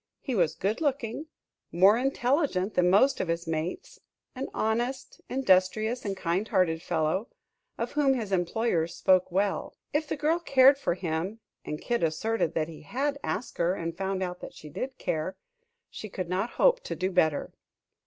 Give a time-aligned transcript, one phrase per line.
[0.19, 1.27] He was good looking,
[1.71, 3.99] more intelligent than most of his mates,
[4.33, 7.27] an honest, industrious and kind hearted fellow,
[7.77, 9.75] of whom his employers spoke well.
[9.93, 13.95] If the girl cared for him and Kid asserted that he had asked her and
[13.95, 15.37] found out that she did care
[15.91, 17.53] she could not hope to do better.